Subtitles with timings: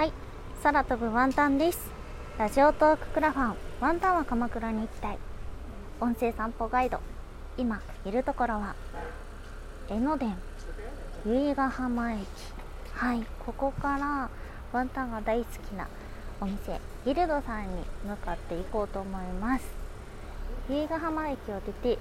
[0.00, 0.12] はい。
[0.62, 1.90] 空飛ぶワンタンです。
[2.38, 3.56] ラジオトーククラファン。
[3.82, 5.18] ワンタンは鎌倉に行きたい。
[6.00, 7.00] 音声散歩ガイド。
[7.58, 8.74] 今いるところは
[9.90, 10.34] 江ノ電。
[11.26, 12.26] 由比ヶ浜駅。
[12.94, 13.26] はい。
[13.44, 14.30] ここから
[14.72, 15.86] ワンタンが大好きな
[16.40, 16.80] お店。
[17.04, 19.66] ギルドさんに向かって行こうと思います。
[20.70, 21.98] 由比ヶ浜駅を出て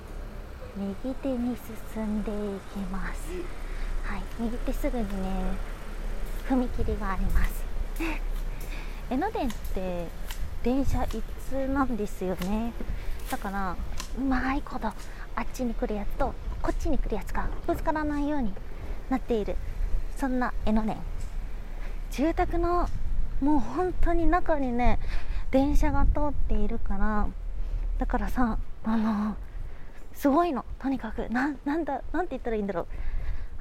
[1.04, 1.58] 右手に
[1.94, 3.30] 進んでいきます。
[4.06, 4.24] はい。
[4.40, 5.58] 右手すぐにね
[6.48, 7.59] 踏切があります。
[9.10, 10.08] 江ノ電って
[10.64, 12.74] 電車一通なんですよね。
[13.30, 13.76] だから
[14.18, 14.94] うまいことあ
[15.42, 18.54] っちに来るやつとこっちに来るやつがぶつからないように
[19.10, 19.56] なっている。
[20.18, 20.98] そんな江ノ電
[22.12, 22.90] 住宅の
[23.42, 25.00] もう本当に中にね
[25.52, 27.28] 電車が通っているから
[27.98, 29.36] だからさあの
[30.14, 30.66] すごいの。
[30.80, 32.88] とにかくななんだなんて言ったらいいんだろう。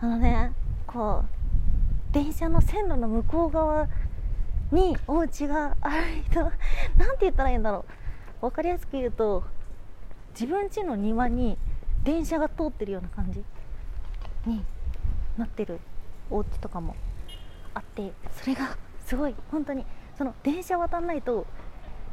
[0.00, 0.52] あのね
[0.86, 3.86] こう電車の線路の向こう側
[4.70, 6.40] にお家がある人。
[6.44, 7.84] なんて言ったらいいんだろ
[8.40, 8.46] う。
[8.46, 9.44] 分かりやすく言うと
[10.30, 11.58] 自分家の庭に
[12.04, 13.44] 電車が通ってるような感じ。
[14.46, 14.64] に
[15.36, 15.80] なってる
[16.30, 16.94] お家とかも
[17.74, 19.84] あってそれがすごい本当に
[20.16, 21.46] その電車渡んないと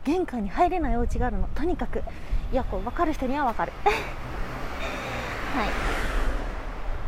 [0.03, 1.48] 玄関に入れないお家があるの。
[1.56, 2.03] とにかく
[2.52, 3.73] いやこう分かる人には分かる。
[3.83, 5.70] はい。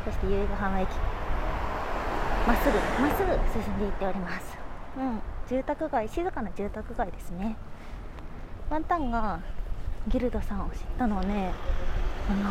[0.06, 0.90] そして由比ヶ浜駅。
[2.48, 4.58] まっすぐまっすぐ進んでいっております。
[4.98, 5.22] うん。
[5.50, 7.56] 住宅街静かな住宅街ですね。
[8.70, 9.40] ワンタンが
[10.09, 11.53] ギルドさんを知ったのはね
[12.30, 12.50] あの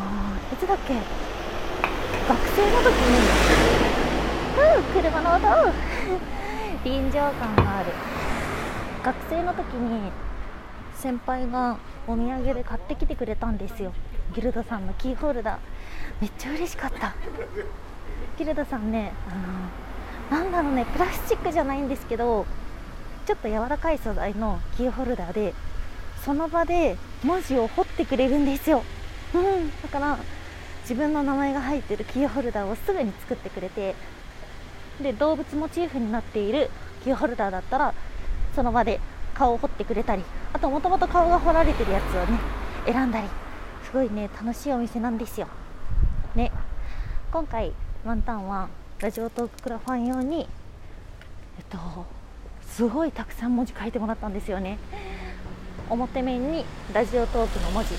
[0.51, 0.95] ー、いつだっけ？
[0.95, 3.19] 学生の時に
[4.57, 5.73] うん車の音
[6.85, 7.93] 臨場感がある。
[9.05, 10.11] 学生の時に
[10.95, 11.77] 先輩が
[12.09, 13.93] お土産で買ってきてくれたんですよ。
[14.35, 15.59] ギルドさんのキーホルダー。
[16.23, 17.15] めっちゃ嬉しかった。
[18.39, 19.13] ギルドさんね
[20.31, 22.47] あの、なんだろうねプラスチックじゃないんですけど
[23.27, 25.55] ちょっと柔らかい素材のキーホルダーで
[26.25, 28.83] その場で文字を彫ってくれるんですよ、
[29.35, 30.19] うん、だから
[30.83, 33.95] 自分の名前が入ってるキーホルダーをすぐに作ってくれて
[35.03, 36.71] で動物モチーフになっている
[37.05, 37.95] キーホルダーだったら
[38.55, 39.01] その場で
[39.35, 40.23] 顔を彫ってくれたり
[40.53, 42.39] あともともと顔が彫られてるやつをね
[42.87, 43.29] 選んだり。
[43.87, 45.47] すごいね楽しいお店なんですよ。
[46.35, 46.51] ね。
[47.31, 47.73] 今回
[48.05, 48.69] ワンタンは
[48.99, 50.49] ラジオトーククラファン用に
[51.59, 51.79] えっと
[52.77, 54.77] すごいたくさん文字書いてもらったんですよね。
[55.89, 57.95] 表面にラジオトークの文字。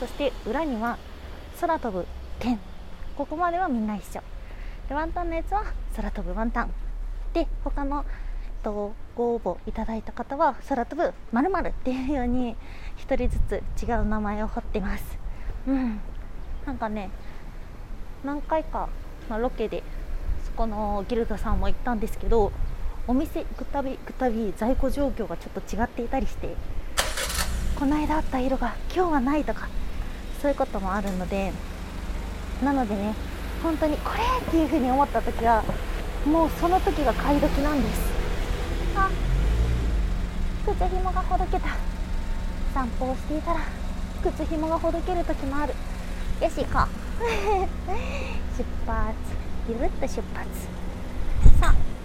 [0.00, 0.96] そして裏には
[1.60, 2.06] 空飛ぶ
[2.38, 2.58] 点
[3.18, 4.22] ここまではみんな一緒。
[4.88, 5.62] でワンタンのやつは
[5.94, 6.70] 空飛ぶワンタン。
[7.34, 8.06] で他の
[8.62, 12.56] とご応募いただいた方は空飛ぶまるっていうように
[13.06, 15.18] 1人ずつ違う名前を彫ってます。
[15.66, 16.00] うん。
[16.64, 17.10] なんかね
[18.24, 18.88] 何回か、
[19.28, 19.82] まあ、ロケで
[20.46, 22.52] そこのギルドさんも行ったんですけど
[23.08, 26.54] お店行くたび行くたび在庫状況がちょっと違っていたりして
[27.78, 29.66] この間あった色が今日はないとか
[30.42, 31.52] そういうこともあるので
[32.62, 33.14] なのでね
[33.62, 35.64] 本当にこれっていう風に思った時は
[36.26, 38.00] もうその時が買い時なんです。
[38.94, 39.10] あ
[40.66, 41.68] 靴紐がほどけた。
[42.74, 43.60] 散歩をしていたら
[44.22, 45.74] 靴紐がほどける時もある。
[46.42, 47.24] よし行こう。
[48.58, 49.16] 出発。
[49.68, 50.87] ゆるっと出発。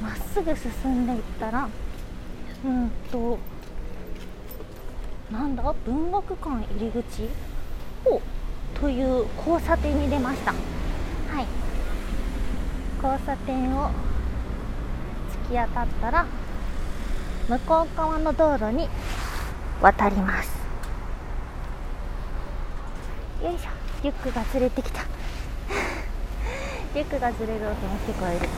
[0.04, 1.70] まっすぐ進んでいったら
[2.66, 3.40] うんと
[5.32, 5.64] なんだ？
[5.86, 7.30] 文学館入り口
[8.06, 8.22] を
[8.80, 10.52] という交差点に出ました。
[10.52, 10.58] は
[11.42, 11.48] い。
[13.02, 13.90] 交差点を
[15.48, 16.26] 突き当たったら
[17.48, 18.90] 向こう側の道路に
[19.82, 20.52] 渡ります。
[23.42, 23.70] よいしょ。
[24.04, 25.02] リュックがずれてきた。
[26.94, 27.76] リュックがずれる音が
[28.08, 28.50] 聞こえる。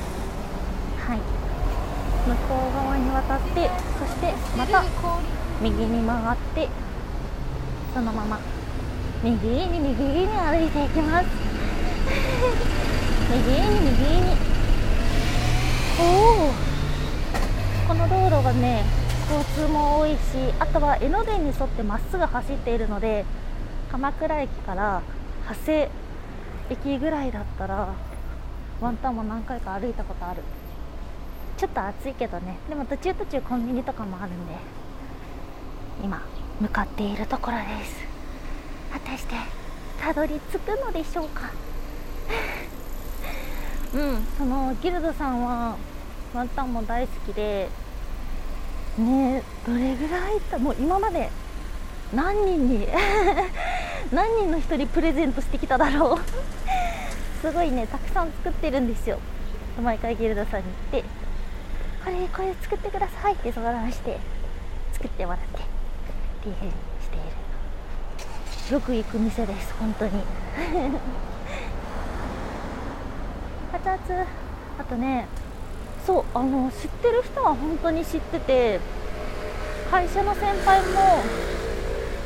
[2.25, 3.69] 向こう側に渡って
[3.99, 4.83] そしてまた
[5.61, 6.67] 右に曲がって
[7.93, 8.39] そのまま
[9.23, 11.25] 右に右に歩いていきます。
[13.31, 14.35] 右に右に。
[15.97, 16.53] おお
[17.87, 18.83] この道路はね
[19.31, 20.17] 交通も多いし
[20.59, 23.23] あとは江ノ電に沿ってまっすぐ走っているので
[23.91, 25.01] 鎌倉駅から
[25.47, 25.87] 長谷
[26.69, 27.87] 駅ぐらいだったら
[28.81, 30.41] ワンタンも何回か歩いたことある。
[31.57, 32.57] ちょっと暑いけどね。
[32.67, 34.53] でも途中途中コンビニとかもあるんで
[36.03, 36.21] 今
[36.59, 37.95] 向かっているところです。
[38.91, 39.35] 果たして
[40.01, 41.51] たどり着くのでしょうか？
[43.93, 44.25] うん。
[44.37, 45.75] そのギルドさんは
[46.33, 47.69] ワンタンも大好きで
[48.97, 51.29] ねどれぐらいもう今まで
[52.13, 52.87] 何人に
[54.11, 56.19] 何人の人にプレゼントしてきただろう？
[57.41, 59.19] すごいねたくさん作ってるんですよ。
[59.81, 60.65] 毎回ギルドさんに。
[60.91, 61.14] 行って
[62.05, 64.19] これこれ作ってくださいって相談して
[64.93, 65.49] 作ってもらってっ
[66.43, 67.19] ていう風にしてい
[68.69, 68.75] る。
[68.75, 70.11] よく行く店です本当に。
[73.73, 74.25] 熱々。
[74.79, 75.27] あとね
[76.05, 78.79] そうあの知ってる人は本当に知ってて
[79.89, 81.23] 会社の先輩も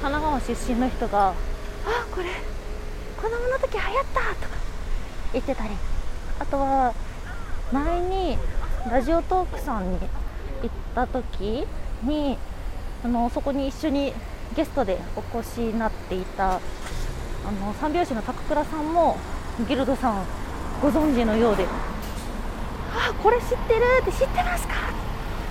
[0.02, 1.30] 神奈川出身の人が
[1.86, 2.26] 「あこれ
[3.16, 4.56] 子供の時流行った!」とか
[5.32, 5.70] 言ってたり。
[6.40, 6.94] あとは
[7.74, 8.38] 前に
[8.88, 10.06] ラジオトークさんに行
[10.68, 11.66] った時
[12.04, 12.38] に
[13.04, 14.14] あのそこに一緒に
[14.56, 16.60] ゲストでお越しになっていたあ
[17.66, 19.18] の三拍子の高倉さんも
[19.68, 20.24] ギルドさん
[20.82, 21.66] ご存知のようで
[22.94, 24.74] 「あこれ知ってる!」って知ってますか？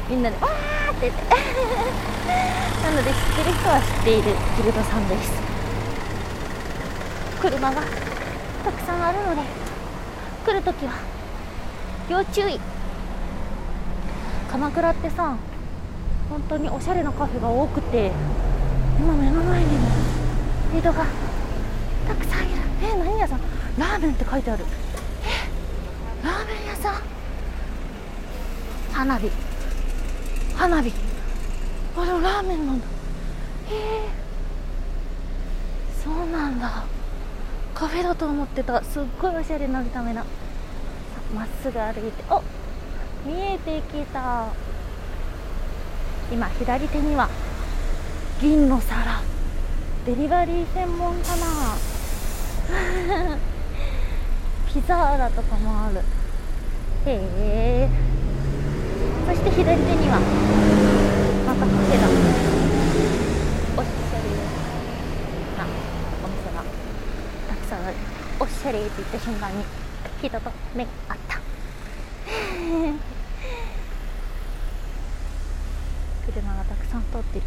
[0.08, 1.20] みんなで「わー!」って言って
[2.82, 5.32] なので知ってる人は知っているギルドさんです
[7.40, 7.82] 車が
[8.64, 9.42] たくさんあるので
[10.46, 10.92] 来るときは
[12.08, 12.58] 要注意
[14.50, 15.37] 鎌倉ってさ
[16.31, 18.11] 本当におしゃれなカフェが多くて
[18.99, 19.89] 今目の前にも
[20.73, 21.05] 人が
[22.06, 22.61] たくさんいる。
[22.83, 23.41] え何屋さん？
[23.79, 24.65] ラーメンって書いてある。
[25.25, 26.95] えラーメン屋さん？
[28.93, 29.31] 花火。
[30.56, 30.93] 花火。
[31.97, 32.87] あでもラーメンなんだ。
[32.87, 32.89] へ
[33.75, 34.09] え
[36.03, 36.85] そうなんだ。
[37.75, 38.83] カフェだと思ってた。
[38.83, 40.25] すっごいおしゃれにな見た目な。
[41.35, 42.25] まっすぐ歩いて。
[42.31, 42.43] お
[43.25, 44.49] 見えてきた。
[46.31, 47.29] 今左手には
[48.41, 49.23] 銀の皿。
[50.06, 51.47] デリバリー専門かな。
[54.73, 56.00] ピザーラとかもある。
[57.06, 57.88] へえ。
[59.26, 60.19] そして左手には
[61.47, 62.06] またカフェだ。
[63.76, 64.29] おしゃれ
[65.59, 65.64] な
[66.25, 66.62] お店が
[67.49, 67.97] たくさんある。
[68.41, 69.64] おしゃれって言った瞬間に
[70.23, 71.38] 人と目があった。
[72.69, 72.93] 車
[76.55, 77.44] がたくさん通ってる。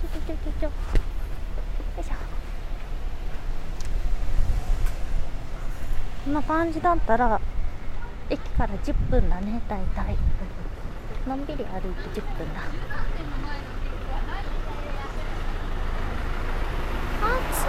[0.00, 0.68] ちょちょちょちょちょ。
[0.68, 0.72] よ
[2.00, 2.12] いしょ。
[6.24, 7.40] こんな感じだったら
[8.30, 10.16] 駅から10分だね大体。
[11.26, 11.82] のんびり歩い
[12.14, 12.60] て10分だ
[17.20, 17.66] 暑い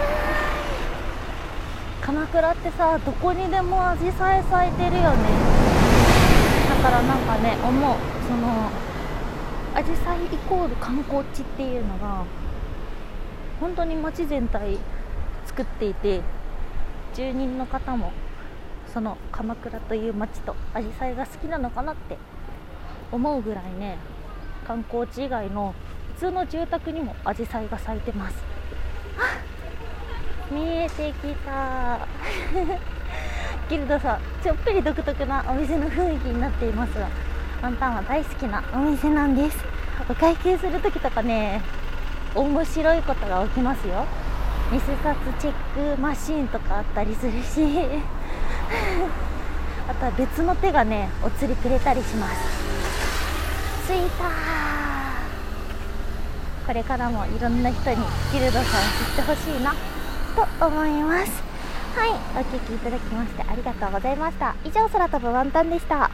[2.06, 5.28] 鎌倉ってさどこにでもアジサイ咲いてるよね。
[6.68, 7.96] だからなんかね思う。
[8.28, 8.70] その
[9.74, 12.24] アジサイイコール観光地っていうのが
[13.58, 14.78] 本当に街全体
[15.46, 16.20] 作っていて
[17.12, 18.12] 住人の方も
[18.94, 22.18] その鎌倉という街とアジサイが好きなのかなって
[23.10, 23.98] 思うぐらいね
[24.64, 25.74] 観光地以外の
[26.14, 28.55] 普通の住宅にもアジサイが咲いてます。
[30.50, 32.06] 見えてきた。
[33.68, 37.08] ギルドさんちょっぴり独特なお店の雰囲気になっていますが
[37.62, 39.58] ワンタンは大好きなお店なんです。
[40.08, 41.60] お会計する時とかね
[42.34, 44.04] 面白いことが起きますよ。
[44.70, 44.96] 偽札
[45.40, 45.52] チェッ
[45.96, 47.66] クマシーンとかあったりするし。
[49.88, 52.34] あとは別の手がねお釣りくれたりします。
[53.88, 54.24] 着いた
[56.66, 57.96] これからもいろんな人に
[58.32, 58.70] ギルドさん知っ
[59.16, 59.72] てほしいな。
[60.36, 61.42] と思います。
[61.96, 64.54] はいお聴きいただきましてありがとうございました。
[64.64, 66.10] 以上空飛ぶワンタンでした。